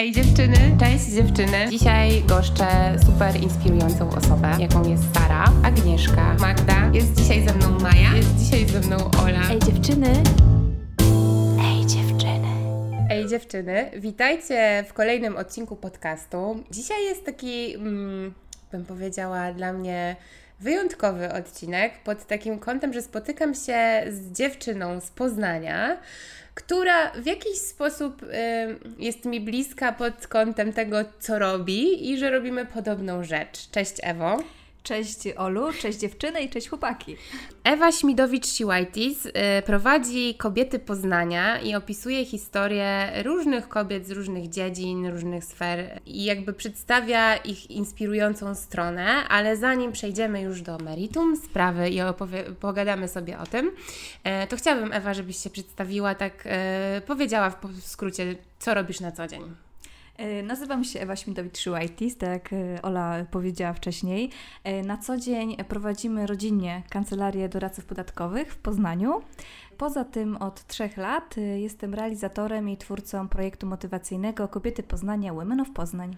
[0.00, 1.68] Ej dziewczyny, cześć dziewczyny.
[1.70, 2.66] Dzisiaj goszczę
[3.06, 6.90] super inspirującą osobę, jaką jest Sara, Agnieszka, Magda.
[6.92, 9.50] Jest dzisiaj ze mną Maja, jest dzisiaj ze mną Ola.
[9.50, 10.12] Ej dziewczyny.
[11.64, 12.48] Ej dziewczyny.
[13.10, 16.64] Ej dziewczyny, witajcie w kolejnym odcinku podcastu.
[16.70, 18.34] Dzisiaj jest taki, mm,
[18.72, 20.16] bym powiedziała, dla mnie
[20.60, 25.96] wyjątkowy odcinek pod takim kątem, że spotykam się z dziewczyną z Poznania,
[26.64, 28.26] która w jakiś sposób y,
[28.98, 33.70] jest mi bliska pod kątem tego, co robi i że robimy podobną rzecz.
[33.70, 34.38] Cześć Ewo.
[34.82, 37.16] Cześć Olu, cześć dziewczyny i cześć chłopaki.
[37.64, 45.44] Ewa Śmidowicz-Siłajtis y, prowadzi Kobiety Poznania i opisuje historię różnych kobiet z różnych dziedzin, różnych
[45.44, 51.98] sfer i jakby przedstawia ich inspirującą stronę, ale zanim przejdziemy już do meritum sprawy i
[52.60, 57.56] pogadamy sobie o tym, y, to chciałabym Ewa, żebyś się przedstawiła, tak y, powiedziała w
[57.82, 59.69] skrócie, co robisz na co dzień.
[60.20, 64.30] E, Nazywam się Ewa Śmidowicz-Szyłajtis, tak jak e, Ola powiedziała wcześniej.
[64.64, 69.20] E, Na co dzień prowadzimy rodzinnie kancelarię doradców podatkowych w Poznaniu.
[69.78, 75.70] Poza tym od trzech lat jestem realizatorem i twórcą projektu motywacyjnego Kobiety Poznania Women of
[75.70, 76.16] Poznań.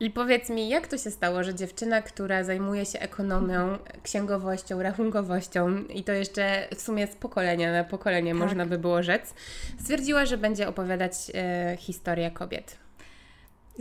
[0.00, 5.76] I powiedz mi, jak to się stało, że dziewczyna, która zajmuje się ekonomią, księgowością, rachunkowością
[5.84, 8.40] i to jeszcze w sumie z pokolenia na pokolenie Tak.
[8.40, 9.34] można by było rzec,
[9.80, 12.89] stwierdziła, że będzie opowiadać e, historię kobiet.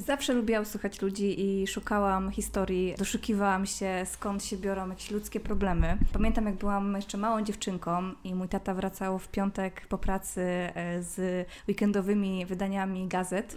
[0.05, 5.97] Zawsze lubiłam słuchać ludzi i szukałam historii, doszukiwałam się skąd się biorą jakieś ludzkie problemy.
[6.13, 11.03] Pamiętam jak byłam jeszcze małą dziewczynką i mój tata wracał w piątek po pracy e,
[11.03, 13.55] z weekendowymi wydaniami gazet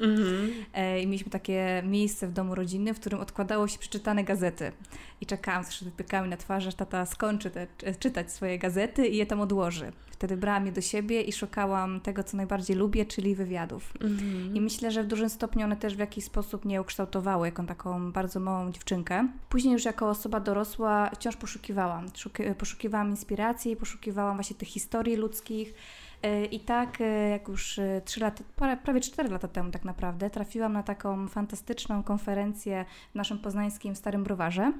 [0.74, 4.72] E, i mieliśmy takie miejsce w domu rodzinnym, w którym odkładało się przeczytane gazety.
[5.20, 9.16] I czekałam z wypiekami na twarzy, aż tata skończy te, czy- czytać swoje gazety i
[9.16, 9.92] je tam odłoży.
[10.22, 13.92] Wtedy brałam je do siebie i szukałam tego, co najbardziej lubię, czyli wywiadów.
[14.54, 18.12] I myślę, że w dużym stopniu one też w jakiś sposób mnie ukształtowały jako taką
[18.12, 19.28] bardzo małą dziewczynkę.
[19.48, 22.06] Później już jako osoba dorosła wciąż poszukiwałam.
[22.14, 25.74] Szuki- poszukiwałam inspiracji, poszukiwałam właśnie tych historii ludzkich.
[26.22, 28.44] E, I tak, e, jak już e, trzy lata,
[28.84, 34.24] prawie 4 lata temu tak naprawdę, trafiłam na taką fantastyczną konferencję w naszym poznańskim Starym
[34.24, 34.72] Browarze,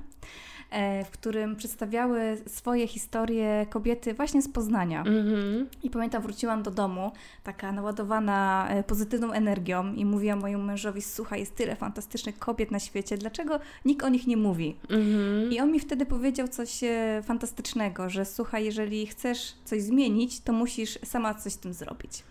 [0.71, 5.01] e, w którym przedstawiały swoje historie kobiety właśnie z Poznania.
[5.01, 5.69] Mhm.
[5.83, 7.13] I pamiętam, wróciłam do domu,
[7.45, 12.79] taka naładowana e, pozytywną energią i mówiłam mojemu mężowi, słuchaj, jest tyle fantastycznych kobiet na
[12.79, 14.77] świecie, dlaczego nikt o nich nie mówi?
[14.91, 15.53] Mhm.
[15.53, 20.53] I on mi wtedy powiedział coś e, fantastycznego, że słuchaj, jeżeli chcesz coś zmienić, to
[20.53, 22.25] musisz sama coś z tym zrobić.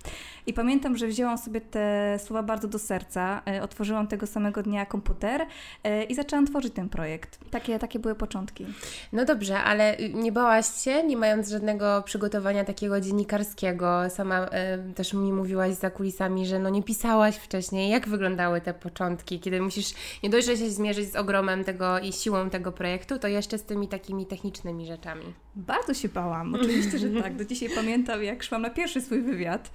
[0.48, 4.86] I pamiętam, że wzięłam sobie te słowa bardzo do serca, e, otworzyłam tego samego dnia
[4.86, 5.46] komputer
[5.84, 7.40] e, i zaczęłam tworzyć ten projekt.
[7.52, 8.66] Takie, takie były początki.
[9.14, 14.10] No dobrze, ale nie bałaś się, nie mając żadnego przygotowania takiego dziennikarskiego?
[14.10, 17.90] Sama e, też mi mówiłaś za kulisami, że no nie pisałaś wcześniej.
[17.90, 22.14] Jak wyglądały te początki, kiedy musisz nie dość, że się zmierzyć z ogromem tego i
[22.14, 25.26] siłą tego projektu, to jeszcze z tymi takimi technicznymi rzeczami?
[25.56, 27.36] Bardzo się bałam, oczywiście, że tak.
[27.36, 29.72] Do dzisiaj pamiętam, jak szłam na pierwszy swój wywiad.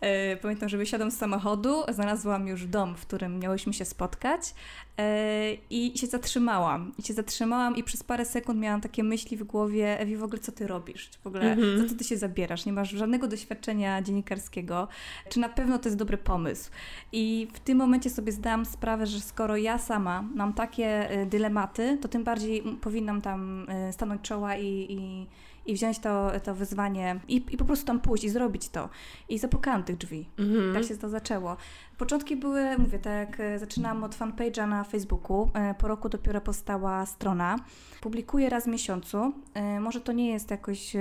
[0.00, 4.54] E, pamiętam, że wysiadłam z samochodu, znalazłam już dom, w którym miałyśmy się spotkać
[4.98, 6.92] e, i się zatrzymałam.
[6.98, 10.38] I się zatrzymałam i przez parę sekund miałam takie myśli w głowie, Ewi, w ogóle
[10.38, 11.10] co ty robisz?
[11.24, 11.78] W ogóle Mhm.
[11.78, 12.66] za co ty się zabierasz?
[12.66, 14.88] Nie masz żadnego doświadczenia dziennikarskiego.
[15.28, 16.70] Czy na pewno to jest dobry pomysł?
[17.12, 21.98] I w tym momencie sobie zdałam sprawę, że skoro ja sama mam takie e, dylematy,
[22.00, 25.26] to tym bardziej powinnam tam stanąć czoła i, i,
[25.70, 28.88] i wziąć to, to wyzwanie i, i po prostu tam pójść i zrobić to.
[29.28, 30.28] I zapukałam tych drzwi.
[30.38, 30.74] Mhm.
[30.74, 31.56] Tak się to zaczęło.
[31.98, 35.50] Początki były, mówię, tak e, zaczynałam od fanpage'a na Facebooku.
[35.54, 37.56] E, Po roku dopiero powstała strona.
[38.00, 39.32] Publikuję raz w miesiącu.
[39.54, 40.92] E, Może to nie jest jakoś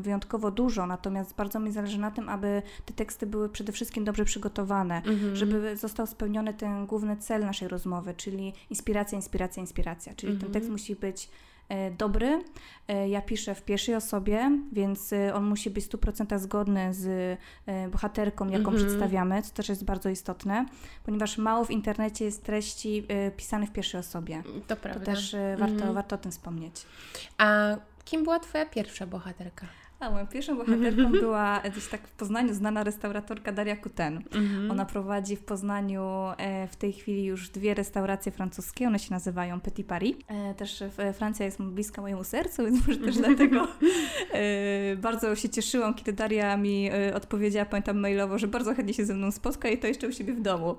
[0.00, 4.24] wyjątkowo dużo, natomiast bardzo mi zależy na tym, aby te teksty były przede wszystkim dobrze
[4.24, 5.36] przygotowane, Mhm.
[5.36, 10.14] żeby został spełniony ten główny cel naszej rozmowy, czyli inspiracja, inspiracja, inspiracja.
[10.14, 10.52] Czyli ten Mhm.
[10.52, 11.30] tekst musi być
[11.98, 12.42] dobry.
[12.88, 17.06] E, Ja piszę w pierwszej osobie, więc e, on musi być w 100% zgodny z
[17.66, 18.76] e, bohaterką, jaką Mhm.
[18.76, 20.66] przedstawiamy, co też jest bardzo istotne,
[21.04, 24.42] ponieważ mało w internecie jest treści e, pisanych w pierwszej osobie.
[24.44, 25.04] To To prawda.
[25.04, 25.94] też e, warto, Mhm.
[25.94, 26.86] warto o tym wspomnieć.
[27.38, 29.66] A kim była Twoja pierwsza bohaterka?
[30.00, 34.16] A moją pierwszą bohaterką była gdzieś tak w Poznaniu znana restauratorka Daria Kuten.
[34.16, 34.70] Mhm.
[34.70, 36.02] Ona prowadzi w Poznaniu
[36.36, 40.16] e, w tej chwili już dwie restauracje francuskie, one się nazywają Petit Paris.
[40.28, 43.68] E, Też e, Francja jest bliska mojemu sercu, więc może też dlatego
[44.32, 49.04] e, bardzo się cieszyłam, kiedy Daria mi e, odpowiedziała, pamiętam mailowo, że bardzo chętnie się
[49.06, 50.76] ze mną spotka i to jeszcze u siebie w domu.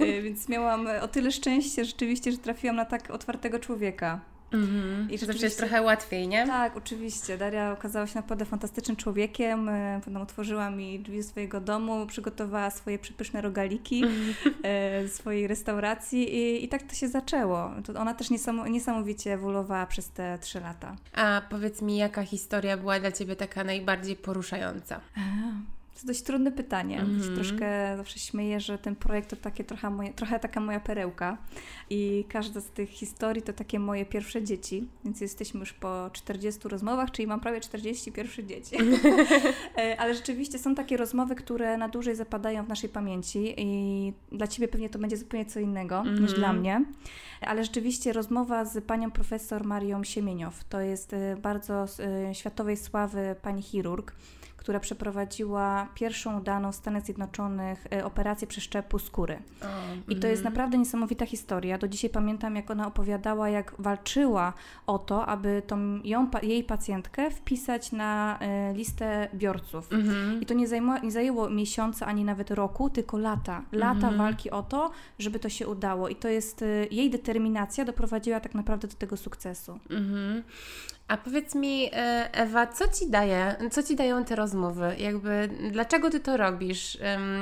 [0.00, 4.20] E, Więc miałam o tyle szczęście rzeczywiście, że trafiłam na tak otwartego człowieka.
[4.52, 5.10] Mhm.
[5.10, 6.46] I Zawsze jest trochę łatwiej, nie?
[6.46, 7.38] Tak, oczywiście.
[7.38, 9.68] Daria okazała się naprawdę fantastycznym człowiekiem.
[9.68, 14.04] E, potem otworzyła mi drzwi swojego domu, przygotowała swoje przepyszne rogaliki
[14.62, 17.70] e, swojej restauracji i, i tak to się zaczęło.
[17.84, 18.28] To ona też
[18.70, 20.96] niesamowicie ewoluowała przez te trzy lata.
[21.12, 25.00] A powiedz mi, jaka historia była dla Ciebie taka najbardziej poruszająca?
[25.96, 27.00] Jest dość trudne pytanie.
[27.00, 27.34] Mm -hmm.
[27.34, 31.38] Troszkę zawsze śmieję, że ten projekt to takie trochę, moje, trochę taka moja perełka
[31.90, 36.68] i każda z tych historii to takie moje pierwsze dzieci, więc jesteśmy już po 40
[36.68, 38.76] rozmowach, czyli mam prawie 40 pierwsze dzieci.
[39.76, 44.46] E, ale rzeczywiście są takie rozmowy, które na dłużej zapadają w naszej pamięci i dla
[44.46, 46.20] Ciebie pewnie to będzie zupełnie co innego mm -hmm.
[46.20, 46.60] niż dla mhm.
[46.60, 46.84] mnie.
[47.40, 51.86] Ale rzeczywiście rozmowa z panią profesor Marią Siemieniow, to jest e, bardzo
[52.28, 54.12] e, światowej sławy pani chirurg,
[54.56, 59.38] która przeprowadziła pierwszą udaną w Stanach Zjednoczonych e, operację przeszczepu skóry.
[59.62, 59.68] Oh,
[60.08, 60.44] I to jest mhm.
[60.44, 61.78] naprawdę niesamowita historia.
[61.78, 64.52] Do dzisiaj pamiętam, jak ona opowiadała, jak walczyła
[64.86, 69.92] o to, aby tą ją, jej pacjentkę wpisać na e, listę biorców.
[69.92, 70.42] Mm -hmm.
[70.42, 70.66] I to nie,
[71.02, 73.62] nie zajęło miesiąca ani nawet roku, tylko lata.
[73.72, 74.18] Lata mm -hmm.
[74.18, 76.08] walki o to, żeby to się udało.
[76.08, 79.78] I to jest e, jej determinacja doprowadziła tak naprawdę do tego sukcesu.
[79.90, 80.42] Mm -hmm.
[81.08, 84.96] A powiedz mi, e, Ewa, co ci daje, co ci dają te rozmowy?
[84.98, 86.98] Jakby, dlaczego ty to robisz?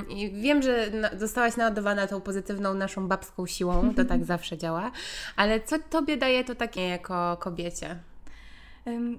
[0.08, 4.90] I wiem, że zostałaś naładowana tą pozytywną naszą babską siłą, to tak zawsze działa,
[5.36, 7.96] ale co tobie daje to takie jako kobiecie?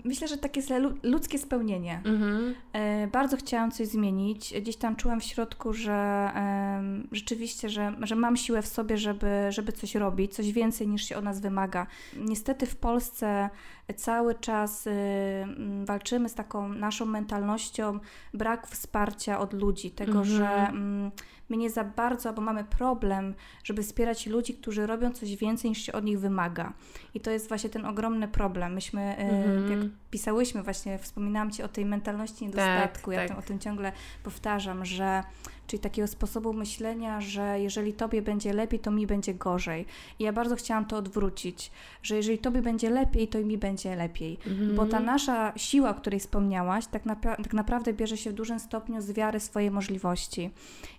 [0.04, 0.62] Myślę, że takie
[1.04, 2.02] ludzkie spełnienie.
[2.06, 2.56] Mhm.
[2.74, 4.54] E, bardzo chciałam coś zmienić.
[4.62, 6.32] Gdzieś tam czułam w środku, że
[7.12, 11.18] rzeczywiście, że, że mam siłę w sobie, żeby, żeby coś robić, coś więcej niż się
[11.18, 11.88] od nas wymaga.
[12.18, 13.50] Niestety w Polsce
[13.96, 14.92] cały czas y,
[15.86, 18.00] walczymy z taką naszą mentalnością
[18.34, 20.26] brak wsparcia od ludzi, tego, mhm.
[20.26, 21.12] że mm,
[21.50, 23.34] my nie za bardzo, albo mamy problem,
[23.64, 26.74] żeby wspierać ludzi, którzy robią coś więcej niż się od nich wymaga.
[27.14, 28.74] I to jest właśnie ten ogromny problem.
[28.74, 29.72] Myśmy, y, mhm.
[29.72, 33.40] jak pisałyśmy właśnie, wspominałam Ci o tej mentalności niedostatku, tak, ja tak.
[33.40, 33.92] o tym ciągle
[34.24, 35.24] powtarzam, że
[35.68, 39.86] czyli takiego sposobu myślenia, że jeżeli tobie będzie lepiej, to mi będzie gorzej.
[40.20, 41.72] I ja bardzo chciałam to odwrócić,
[42.04, 44.38] że jeżeli tobie będzie lepiej, to i mi będzie lepiej.
[44.48, 44.76] Mhm.
[44.76, 48.60] Bo ta nasza siła, o której wspomniałaś, tak, napra tak naprawdę bierze się w dużym
[48.60, 50.52] stopniu z wiary swojej możliwości.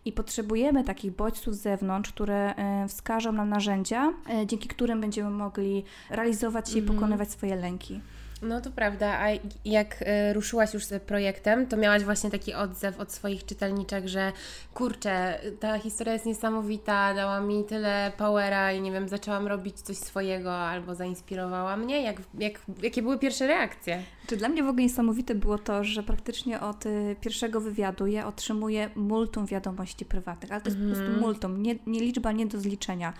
[0.04, 5.30] I potrzebujemy takich bodźców z zewnątrz, które e, wskażą nam narzędzia, e, dzięki którym będziemy
[5.30, 6.98] mogli realizować się i mhm.
[6.98, 8.00] pokonywać swoje lęki.
[8.42, 9.26] No to prawda, a
[9.64, 14.32] jak y, ruszyłaś już z projektem, to miałaś właśnie taki odzew od swoich czytelniczek, że
[14.74, 19.96] kurczę, ta historia jest niesamowita, dała mi tyle powera i nie wiem, zaczęłam robić coś
[19.96, 22.02] swojego albo zainspirowała mnie.
[22.02, 24.02] Jak, jak, jakie były pierwsze reakcje?
[24.26, 28.26] Czy dla mnie w ogóle niesamowite było to, że praktycznie od y, pierwszego wywiadu ja
[28.26, 30.88] otrzymuję multum wiadomości prywatnych, ale to jest mm.
[30.88, 31.26] po prostu mhm.
[31.26, 33.12] multum, nie, nie liczba nie do zliczenia.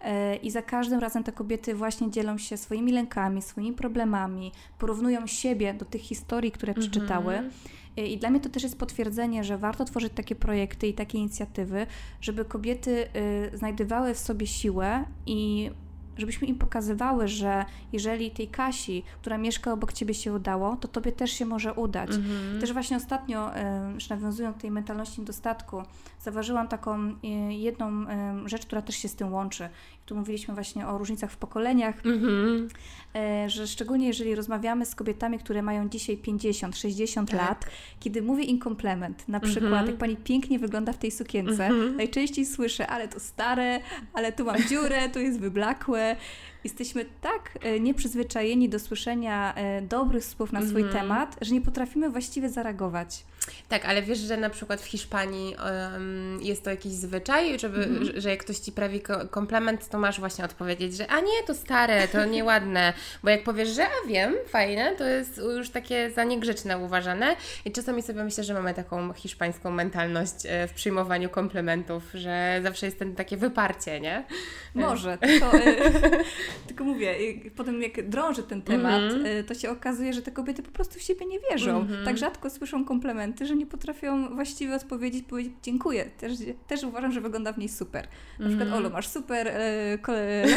[0.00, 5.26] E, I za każdym razem te kobiety właśnie dzielą się swoimi lękami, swoimi problemami, porównują
[5.26, 6.90] siebie do tych historii, które mhm.
[6.90, 7.50] przeczytały.
[7.96, 11.18] E, I dla mnie to też jest potwierdzenie, że warto tworzyć takie projekty i takie
[11.18, 11.86] inicjatywy,
[12.20, 13.08] żeby kobiety
[13.52, 15.70] y, znajdowały w sobie siłę i
[16.18, 21.12] żebyśmy im pokazywały, że jeżeli tej Kasi, która mieszka obok ciebie się udało, to tobie
[21.12, 22.10] też się może udać.
[22.10, 22.60] Mm-hmm.
[22.60, 23.50] Też właśnie ostatnio,
[23.94, 25.82] już nawiązując do tej mentalności niedostatku,
[26.20, 28.04] zauważyłam taką e, jedną
[28.46, 29.68] rzecz, która też się z tym łączy.
[30.06, 32.68] Tu mówiliśmy właśnie o różnicach w pokoleniach, mm-hmm.
[33.46, 37.40] że szczególnie jeżeli rozmawiamy z kobietami, które mają dzisiaj 50, 60 tak.
[37.40, 37.64] lat,
[38.00, 39.86] kiedy mówię im komplement, na przykład mm-hmm.
[39.86, 41.96] jak pani pięknie wygląda w tej sukience, mm-hmm.
[41.96, 43.80] najczęściej słyszę, ale to stare,
[44.14, 46.16] ale tu mam dziurę, tu jest wyblakłe.
[46.64, 52.48] Jesteśmy tak e, nieprzyzwyczajeni do słyszenia dobrych słów na swój temat, że nie potrafimy właściwie
[52.48, 53.24] zareagować.
[53.68, 58.04] Tak, ale wiesz, że na przykład w Hiszpanii um, jest to jakiś zwyczaj, żeby, mm
[58.04, 59.00] że, że, jak ktoś ci prawi
[59.30, 62.92] komplement, to masz właśnie odpowiedzieć, że a nie, to stare, to nieładne,
[63.22, 67.36] bo jak powiesz, że a wiem, fajne, to jest już takie za niegrzeczne uważane.
[67.64, 72.86] I czasami sobie myślę, że mamy taką hiszpańską mentalność e, w przyjmowaniu komplementów, że zawsze
[72.86, 74.24] jest ten takie wyparcie, nie?
[74.74, 75.74] Może, tylko, e,
[76.66, 77.14] tylko mówię,
[77.56, 79.44] potem jak drąży ten temat, mm -hmm.
[79.44, 81.76] to się okazuje, że te kobiety po prostu w siebie nie wierzą.
[81.76, 82.04] Mm -hmm.
[82.04, 86.04] Tak rzadko słyszą komplementy że nie potrafią właściwie odpowiedzieć, powiedzieć dziękuję.
[86.04, 86.32] Też,
[86.66, 88.08] też uważam, że wygląda w niej super.
[88.38, 88.78] Na przykład mm.
[88.78, 89.98] Olu, masz super e,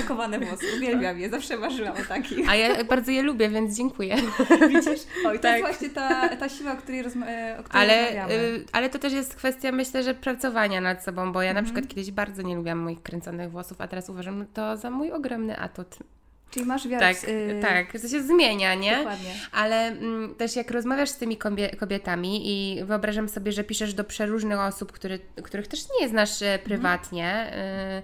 [0.02, 2.50] lokowane włosy, uwielbiam je, zawsze marzyłam o takich.
[2.50, 4.16] A ja bardzo je lubię, więc dziękuję.
[4.70, 5.02] Widzisz?
[5.26, 5.52] Oj, to tak.
[5.52, 8.34] jest właśnie ta, ta siła, o której, rozma- e, o której ale, rozmawiamy.
[8.34, 11.66] Y, ale to też jest kwestia, myślę, że pracowania nad sobą, bo ja na mm.
[11.66, 15.60] przykład kiedyś bardzo nie lubiłam moich kręconych włosów, a teraz uważam to za mój ogromny
[15.86, 16.08] atut.
[16.52, 17.14] Czyli masz wiarę.
[17.14, 17.62] Tak, yy...
[17.62, 18.98] tak, to się zmienia, nie?
[18.98, 19.34] Dokładnie.
[19.52, 21.38] Ale mm, też jak rozmawiasz z tymi
[21.80, 26.60] kobietami i wyobrażam sobie, że piszesz do przeróżnych osób, który, których też nie znasz e,
[26.64, 27.52] prywatnie,
[27.96, 28.04] yy,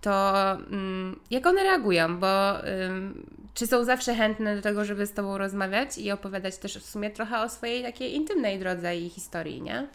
[0.00, 2.52] to mm, jak one reagują, bo
[3.54, 7.10] Czy są zawsze chętne do tego, żeby z Tobą rozmawiać i opowiadać też w sumie
[7.10, 9.86] trochę o swojej takiej intymnej drodze i historii, nie?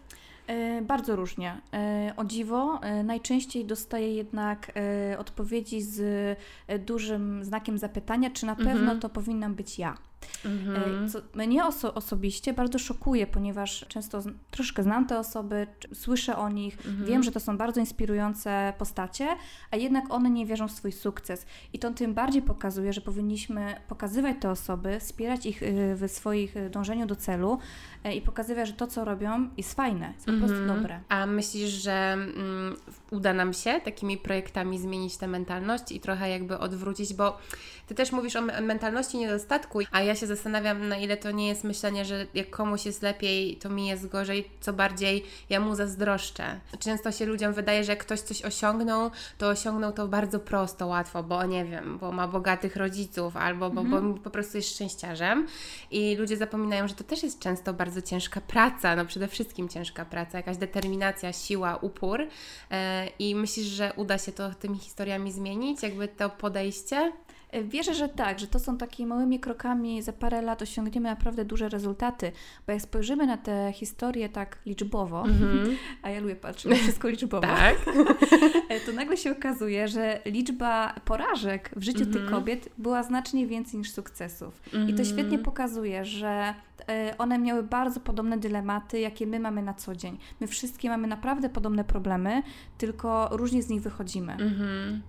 [0.48, 1.60] E, bardzo różnie.
[1.72, 4.72] E, o dziwo, e, najczęściej dostaję jednak
[5.18, 6.38] odpowiedzi z
[6.86, 9.00] dużym znakiem zapytania, czy na pewno mhm.
[9.00, 10.07] to powinnam być ja.
[10.44, 11.08] Mhm.
[11.08, 16.86] Co mnie oso osobiście bardzo szokuje, ponieważ często troszkę znam te osoby, słyszę o nich,
[16.86, 17.04] mhm.
[17.04, 19.28] wiem, że to są bardzo inspirujące postacie,
[19.70, 21.46] a jednak one nie wierzą w swój sukces.
[21.72, 26.56] I to tym bardziej pokazuje, że powinniśmy pokazywać te osoby, wspierać ich y, w swoich
[26.56, 27.58] y, dążeniu do celu
[28.06, 30.76] y, i pokazywać, że to, co robią, jest fajne, jest po prostu mhm.
[30.76, 31.00] dobre.
[31.08, 32.76] A myślisz, że mm,
[33.10, 37.38] uda nam się takimi projektami zmienić tę mentalność i trochę jakby odwrócić, bo
[37.88, 41.64] Ty też mówisz o mentalności niedostatku, a ja się zastanawiam, na ile to nie jest
[41.64, 46.60] myślenie, że jak komuś jest lepiej, to mi jest gorzej, co bardziej ja mu zazdroszczę.
[46.78, 51.22] Często się ludziom wydaje, że jak ktoś coś osiągnął, to osiągnął to bardzo prosto, łatwo,
[51.22, 54.14] bo nie wiem, bo ma bogatych rodziców albo bo, mhm.
[54.14, 55.46] bo po prostu jest szczęściarzem.
[55.90, 60.04] I ludzie zapominają, że to też jest często bardzo ciężka praca, no przede wszystkim ciężka
[60.04, 62.20] praca, jakaś determinacja, siła, upór.
[62.70, 67.12] E, I myślisz, że uda się to tymi historiami zmienić, jakby to podejście?
[67.50, 71.44] E, wierzę, że tak, że to są takimi małymi krokami, za parę lat osiągniemy naprawdę
[71.44, 72.32] duże rezultaty,
[72.66, 75.74] bo jak spojrzymy na te historie tak liczbowo, mm -hmm.
[76.02, 77.76] a ja lubię patrzeć na wszystko liczbowo, tak.
[78.68, 82.12] E, to nagle się okazuje, że liczba porażek w życiu mm -hmm.
[82.12, 82.40] tych mhm.
[82.40, 84.60] kobiet była znacznie więcej niż sukcesów.
[84.74, 84.90] Mm -hmm.
[84.90, 85.42] I to świetnie mhm.
[85.42, 86.54] pokazuje, że
[86.88, 90.18] e, one miały bardzo podobne dylematy, jakie my mamy na co dzień.
[90.40, 92.42] My wszystkie mamy naprawdę podobne problemy,
[92.78, 94.32] tylko różnie z nich wychodzimy.
[94.32, 95.02] Mhm.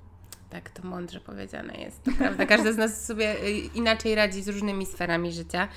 [0.50, 2.46] Tak, to mądrze powiedziane jest, to prawda.
[2.46, 5.68] Każdy z nas sobie y, inaczej radzi z różnymi sferami życia.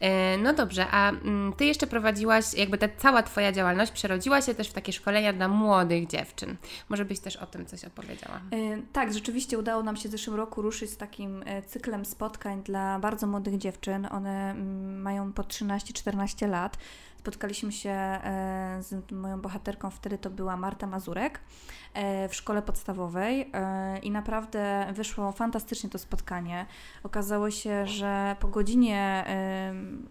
[0.00, 4.54] E, no dobrze, a mm, Ty jeszcze prowadziłaś, jakby ta cała Twoja działalność przerodziła się
[4.54, 6.56] też w takie szkolenia dla młodych dziewczyn.
[6.88, 8.36] Może byś też o tym coś opowiedziała?
[8.36, 12.62] E, tak, rzeczywiście udało nam się w zeszłym roku ruszyć z takim e, cyklem spotkań
[12.62, 14.08] dla bardzo młodych dziewczyn.
[14.10, 16.78] One mm, mają po 13-14 lat.
[17.18, 18.20] Spotkaliśmy się
[18.80, 21.40] z moją bohaterką, wtedy to była Marta Mazurek.
[21.94, 26.66] E, w szkole podstawowej e, i naprawdę wyszło fantastycznie to spotkanie.
[27.02, 29.24] Okazało się, że po godzinie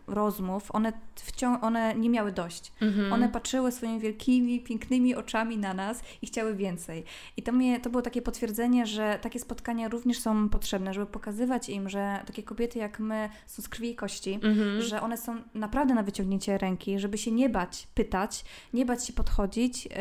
[0.07, 2.71] rozmów one, wciąż, one nie miały dość.
[2.81, 3.13] Mhm.
[3.13, 7.03] One patrzyły swoimi wielkimi, pięknymi oczami na nas i chciały więcej.
[7.37, 11.69] I to, mnie, to było takie potwierdzenie, że takie spotkania również są potrzebne, żeby pokazywać
[11.69, 14.81] im, że takie kobiety jak my są z krwi i kości, mhm.
[14.81, 19.13] że one są naprawdę na wyciągnięcie ręki, żeby się nie bać pytać, nie bać się
[19.13, 19.91] podchodzić yy,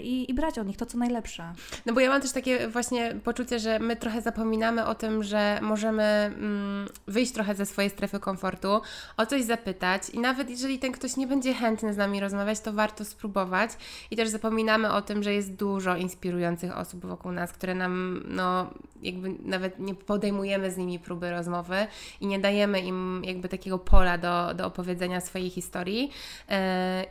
[0.00, 1.19] i, i brać od nich to, co najlepsze
[1.86, 5.58] No bo ja mam też takie właśnie poczucie, że my trochę zapominamy o tym, że
[5.62, 8.80] możemy mm, wyjść trochę ze swojej strefy komfortu,
[9.16, 12.72] o coś zapytać i nawet jeżeli ten ktoś nie będzie chętny z nami rozmawiać, to
[12.72, 13.70] warto spróbować.
[14.10, 18.70] I też zapominamy o tym, że jest dużo inspirujących osób wokół nas, które nam, no
[19.02, 21.86] jakby nawet nie podejmujemy z nimi próby rozmowy
[22.20, 26.10] i nie dajemy im jakby takiego pola do, do opowiedzenia swojej historii.
[26.48, 26.56] Yy,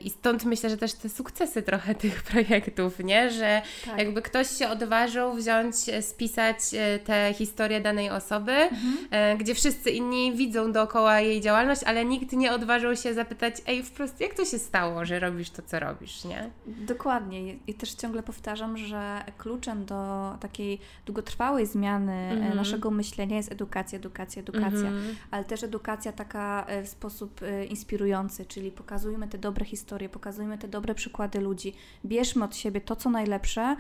[0.02, 3.32] i stąd myślę, że też te sukcesy trochę tych projektów, nie?
[3.32, 8.98] Że tak jakby ktoś się odważył wziąć, e, spisać e, tę historię danej osoby, mhm.
[9.12, 13.84] E, gdzie wszyscy inni widzą dookoła jej działalność, ale nikt nie odważył się zapytać, ej,
[13.84, 16.50] wprost, jak to się stało, że robisz to, co robisz, nie?
[16.68, 17.56] Dokładnie.
[17.68, 22.56] I też ciągle powtarzam, że kluczem do takiej długotrwałej zmiany mhm.
[22.56, 25.16] naszego myślenia jest edukacja, edukacja, edukacja, mhm.
[25.32, 30.96] ale też edukacja taka w sposób inspirujący, czyli pokazujmy te dobre historie, pokazujmy te dobre
[30.96, 31.74] przykłady ludzi,
[32.06, 33.76] bierzmy od siebie to, co najlepsze,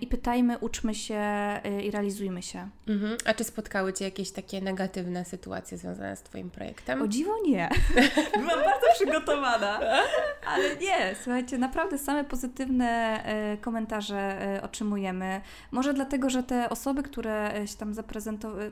[0.00, 2.68] i pytajmy, uczmy się e, i realizujmy się.
[2.88, 3.16] Mhm.
[3.24, 7.02] A czy spotkały Cię jakieś takie negatywne sytuacje związane z Twoim projektem?
[7.02, 7.68] O dziwo nie.
[8.40, 9.80] Byłam bardzo przygotowana.
[10.46, 15.40] Ale nie, słuchajcie, naprawdę same pozytywne e, komentarze otrzymujemy.
[15.70, 17.94] Może dlatego, że te osoby, które się tam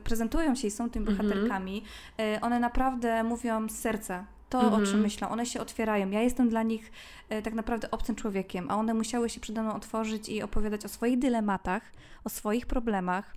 [0.03, 1.27] prezentują się i są tymi mhm.
[1.29, 1.83] bohaterkami,
[2.41, 4.73] one naprawdę mówią z serca to, mhm.
[4.73, 5.01] o czym mhm.
[5.01, 5.29] myślą.
[5.29, 6.09] One się otwierają.
[6.09, 6.91] Ja jestem dla nich
[7.29, 10.89] e, tak naprawdę obcym człowiekiem, a one musiały się przede mną otworzyć i opowiadać o
[10.89, 11.83] swoich dylematach,
[12.23, 13.33] o swoich problemach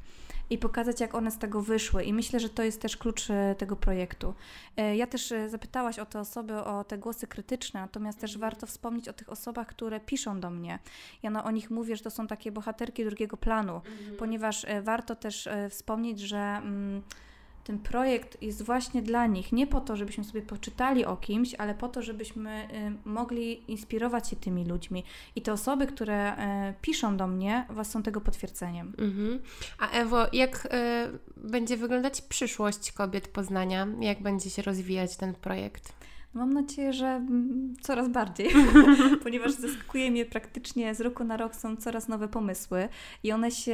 [0.50, 2.04] i pokazać, jak one z tego wyszły.
[2.04, 4.34] I myślę, że to jest też klucz e, tego projektu.
[4.76, 9.08] E, ja też zapytałaś o te osoby, o te głosy krytyczne, natomiast też warto wspomnieć
[9.08, 10.78] o tych osobach, które piszą do mnie.
[11.22, 14.16] Ja no, o nich mówię, że to są takie bohaterki drugiego planu, mhm.
[14.18, 16.38] ponieważ warto też wspomnieć, że.
[16.38, 17.02] Mm,
[17.64, 21.74] ten projekt jest właśnie dla nich, nie po to, żebyśmy sobie poczytali o kimś, ale
[21.74, 22.68] po to, żebyśmy
[23.04, 25.04] y, mogli inspirować się tymi ludźmi.
[25.36, 28.92] I te osoby, które y, piszą do mnie, was są tego potwierdzeniem.
[28.98, 29.40] Mhm.
[29.78, 30.68] A Ewo, jak y,
[31.36, 33.86] będzie wyglądać przyszłość kobiet Poznania?
[34.00, 35.92] Jak będzie się rozwijać ten projekt?
[36.34, 38.50] Mam nadzieję, że mm, coraz bardziej,
[39.22, 42.88] ponieważ zaskakuje mnie praktycznie z roku na rok są coraz nowe pomysły
[43.22, 43.72] i one się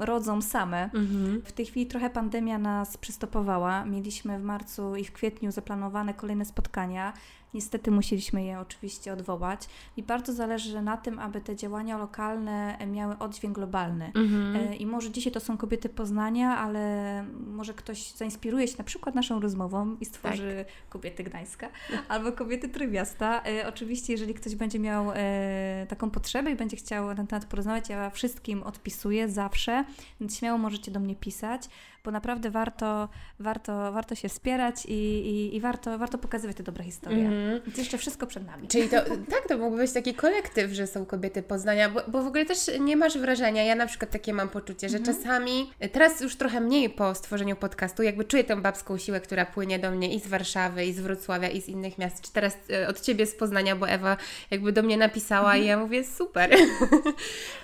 [0.00, 0.84] y, rodzą same.
[0.84, 1.42] Mhm.
[1.44, 3.84] W tej chwili trochę pandemia nas przystopowała.
[3.84, 7.12] Mieliśmy w marcu i w kwietniu zaplanowane kolejne spotkania.
[7.54, 13.18] Niestety musieliśmy je oczywiście odwołać i bardzo zależy na tym, aby te działania lokalne miały
[13.18, 14.12] oddźwięk globalny.
[14.14, 14.56] Mhm.
[14.56, 19.14] E, I może dzisiaj to są kobiety Poznania, ale może ktoś zainspiruje się na przykład
[19.14, 20.88] naszą rozmową i stworzy tak.
[20.88, 21.68] kobiety Gdańska
[22.08, 23.42] albo kobiety Trójmiasta.
[23.44, 27.44] E, oczywiście, jeżeli ktoś będzie miał e, taką potrzebę i będzie chciał na ten temat
[27.44, 29.84] porozmawiać, ja wszystkim odpisuję zawsze,
[30.20, 31.68] więc śmiało możecie do mnie pisać
[32.04, 33.08] bo naprawdę warto,
[33.38, 37.26] warto, warto się wspierać i, i, i warto, warto pokazywać te dobre historie.
[37.26, 37.60] Mm.
[37.66, 38.68] Więc jeszcze wszystko przed nami.
[38.68, 38.96] Czyli to,
[39.34, 42.58] tak, to mógłby być taki kolektyw, że są kobiety Poznania, bo, bo w ogóle też
[42.80, 45.14] nie masz wrażenia, ja na przykład takie mam poczucie, że mm.
[45.14, 49.78] czasami, teraz już trochę mniej po stworzeniu podcastu, jakby czuję tą babską siłę, która płynie
[49.78, 52.88] do mnie i z Warszawy, i z Wrocławia, i z innych miast, czy teraz e,
[52.88, 54.16] od Ciebie z Poznania, bo Ewa
[54.50, 55.64] jakby do mnie napisała mm.
[55.64, 56.50] i ja mówię super.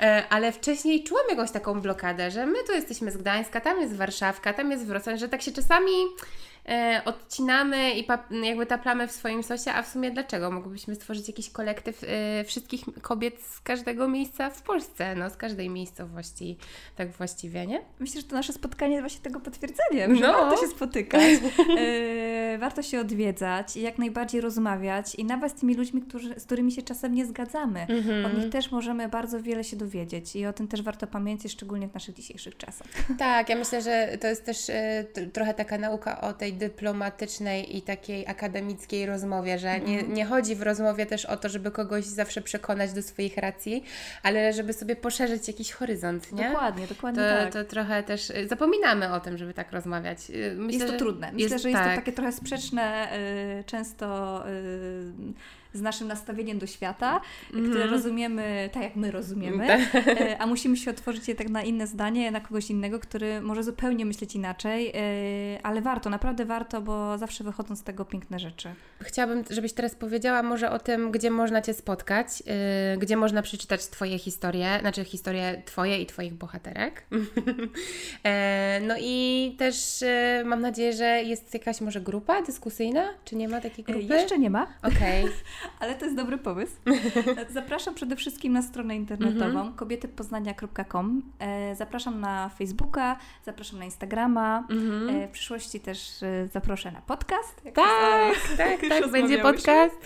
[0.01, 3.97] E, ale wcześniej czułam jakąś taką blokadę, że my tu jesteśmy z Gdańska, tam jest
[3.97, 5.93] Warszawa, Tam jest Wrocław, że tak się czasami
[6.69, 8.07] e, odcinamy i
[8.43, 10.51] jakby taplamy w swoim sosie, a w sumie dlaczego?
[10.51, 15.71] Mogłybyśmy stworzyć jakiś kolektyw e, wszystkich kobiet z każdego miejsca w Polsce, no z każdej
[15.71, 16.57] miejscowości,
[16.97, 17.81] tak właściwie, nie?
[17.99, 20.33] Myślę, że to nasze spotkanie jest właśnie tego potwierdzeniem, że no.
[20.33, 21.23] warto się spotykać,
[21.79, 26.45] e, warto się odwiedzać i jak najbardziej rozmawiać i nawet z tymi ludźmi, którzy, z
[26.45, 27.81] którymi się czasem nie zgadzamy.
[27.81, 28.27] Mhm.
[28.27, 31.89] Od nich też możemy bardzo wiele się dowiedzieć i o tym też warto pamiętać, szczególnie
[31.89, 32.87] w naszych dzisiejszych czasach.
[33.19, 34.71] Tak, ja myślę, że to jest też
[35.33, 40.15] trochę taka nauka o tej dyplomatycznej i takiej akademickiej rozmowie, że nie, mhm.
[40.15, 43.85] nie chodzi w rozmowie też o to, żeby kogoś zawsze przekonać do swoich racji,
[44.23, 46.49] ale żeby sobie poszerzyć jakiś horyzont, nie?
[46.49, 47.53] Dokładnie, dokładnie to, tak.
[47.53, 50.31] To trochę też y, zapominamy o tym, żeby tak rozmawiać.
[50.31, 51.33] Y, myślę, jest to trudne.
[51.33, 51.91] Myślę, jest, że jest tak.
[51.91, 53.09] to takie trochę sprzeczne,
[53.61, 54.45] y, często
[55.73, 57.21] z naszym nastawieniem do świata,
[57.55, 60.07] mm które rozumiemy tak, jak my rozumiemy, tak.
[60.07, 63.63] e, a musimy się otworzyć je tak na inne zdanie, na kogoś innego, który może
[63.63, 68.69] zupełnie myśleć inaczej, e, ale warto, naprawdę warto, bo zawsze wychodzą z tego piękne rzeczy.
[69.01, 73.87] Chciałabym, żebyś teraz powiedziała może o tym, gdzie można Cię spotkać, e, gdzie można przeczytać
[73.87, 77.07] Twoje historie, znaczy historie Twoje i Twoich bohaterek.
[78.89, 80.05] no i też
[80.45, 84.15] mam nadzieję, że jest jakaś może grupa dyskusyjna, czy nie ma takiej grupy?
[84.15, 84.67] Jeszcze nie ma.
[84.83, 85.25] Okej.
[85.25, 85.33] Okay.
[85.81, 86.73] Ale to jest dobry pomysł.
[87.51, 89.75] Zapraszam przede wszystkim na stronę internetową mm -hmm.
[89.75, 91.23] kobietypoznania.com.
[91.39, 94.67] E, zapraszam na Facebooka, zapraszam na Instagrama.
[94.71, 95.29] Mm -hmm.
[95.29, 97.63] W przyszłości też e, zaproszę na podcast.
[97.75, 99.97] Tak, tak, tak, będzie podcast.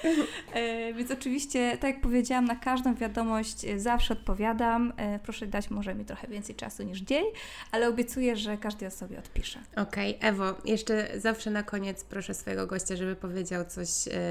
[0.95, 4.93] Więc oczywiście, tak jak powiedziałam, na każdą wiadomość zawsze odpowiadam.
[5.23, 7.25] Proszę dać może mi trochę więcej czasu niż dzień,
[7.73, 9.61] ale obiecuję, że każdej osobie odpiszę.
[9.77, 10.29] Okej, okay.
[10.31, 13.89] Ewo, jeszcze zawsze na koniec proszę swojego gościa, żeby powiedział coś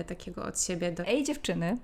[0.08, 1.78] takiego od siebie do Ej dziewczyny,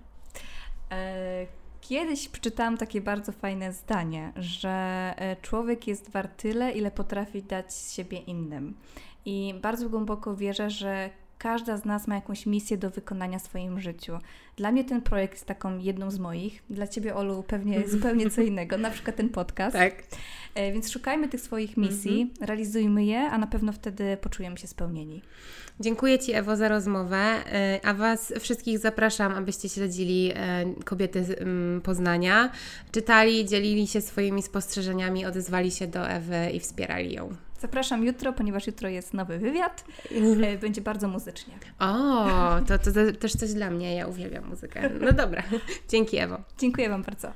[0.91, 1.45] e,
[1.81, 4.69] kiedyś przeczytałam takie bardzo fajne zdanie, że
[5.17, 8.77] e, człowiek jest wart tyle, ile potrafi dać siebie innym.
[9.25, 11.09] I bardzo głęboko wierzę, że
[11.39, 14.13] każda z nas ma jakąś misję do wykonania w swoim życiu.
[14.55, 16.63] Dla mnie ten projekt jest taką jedną z moich.
[16.69, 19.75] Dla Ciebie, Olu, pewnie zupełnie co innego, na przykład ten podcast.
[19.75, 20.03] Tak.
[20.55, 22.47] E, więc szukajmy tych swoich misji, mhm.
[22.47, 25.21] realizujmy je, a na pewno wtedy poczujemy się spełnieni.
[25.79, 31.25] Dziękuję Ci, Ewo, za rozmowę, e, a Was wszystkich zapraszam, abyście śledzili e, kobiety
[31.83, 32.51] Poznania,
[32.91, 37.48] czytali, dzielili się swoimi spostrzeżeniami, odezwali się do Ewy i wspierali ją.
[37.59, 39.85] Zapraszam jutro, ponieważ jutro jest nowy wywiad.
[40.61, 41.53] Będzie bardzo muzycznie.
[41.79, 42.25] O,
[42.67, 43.95] to, to też coś dla mnie.
[43.95, 44.89] Ja uwielbiam muzykę.
[45.01, 45.43] No dobra.
[45.89, 46.37] Dzięki, Ewo.
[46.57, 47.31] Dziękuję Wam bardzo.